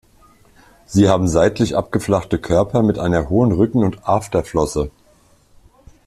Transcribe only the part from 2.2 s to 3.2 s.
Körper mit